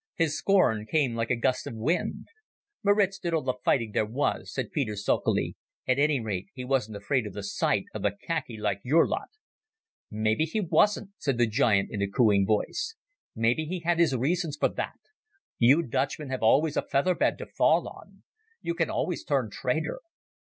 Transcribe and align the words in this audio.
His 0.15 0.35
scorn 0.35 0.87
came 0.87 1.13
like 1.13 1.29
a 1.29 1.35
gust 1.35 1.67
of 1.67 1.75
wind. 1.75 2.25
"Maritz 2.83 3.19
did 3.19 3.35
all 3.35 3.43
the 3.43 3.53
fighting 3.63 3.91
there 3.91 4.03
was," 4.03 4.51
said 4.51 4.71
Peter 4.71 4.95
sulkily. 4.95 5.55
"At 5.87 5.99
any 5.99 6.19
rate 6.19 6.47
he 6.55 6.65
wasn't 6.65 6.97
afraid 6.97 7.27
of 7.27 7.33
the 7.33 7.43
sight 7.43 7.83
of 7.93 8.01
the 8.01 8.09
khaki 8.09 8.57
like 8.57 8.81
your 8.83 9.07
lot." 9.07 9.27
"Maybe 10.09 10.45
he 10.45 10.59
wasn't," 10.59 11.11
said 11.19 11.37
the 11.37 11.45
giant 11.45 11.91
in 11.91 12.01
a 12.01 12.07
cooing 12.09 12.47
voice; 12.47 12.95
"maybe 13.35 13.65
he 13.65 13.81
had 13.81 13.99
his 13.99 14.15
reasons 14.15 14.57
for 14.59 14.69
that. 14.69 14.97
You 15.59 15.83
Dutchmen 15.83 16.29
have 16.31 16.41
always 16.41 16.75
a 16.75 16.81
feather 16.81 17.13
bed 17.13 17.37
to 17.37 17.45
fall 17.45 17.87
on. 17.87 18.23
You 18.59 18.73
can 18.73 18.89
always 18.89 19.23
turn 19.23 19.51
traitor. 19.51 19.99